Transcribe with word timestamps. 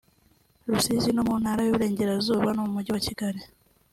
Rusizi 0.69 1.09
mu 1.17 1.33
Ntara 1.41 1.61
y’u 1.63 1.75
Burengerazuba 1.75 2.47
no 2.53 2.61
mu 2.65 2.71
Mujyi 2.75 2.91
wa 2.93 3.03
Kigali 3.05 3.41